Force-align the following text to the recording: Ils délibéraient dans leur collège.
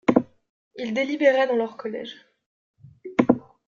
Ils 0.77 0.95
délibéraient 0.95 1.45
dans 1.45 1.55
leur 1.57 1.77
collège. 1.77 2.15